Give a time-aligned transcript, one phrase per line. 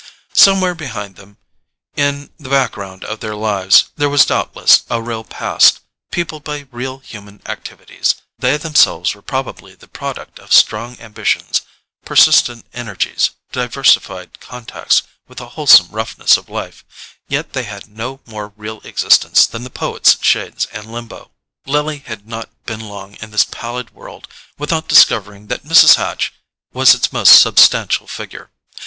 [0.33, 1.37] Somewhere behind them,
[1.95, 6.97] in the background of their lives, there was doubtless a real past, peopled by real
[6.97, 11.61] human activities: they themselves were probably the product of strong ambitions,
[12.03, 16.83] persistent energies, diversified contacts with the wholesome roughness of life;
[17.27, 21.29] yet they had no more real existence than the poet's shades in limbo.
[21.67, 24.27] Lily had not been long in this pallid world
[24.57, 25.97] without discovering that Mrs.
[25.97, 26.33] Hatch
[26.73, 28.49] was its most substantial figure.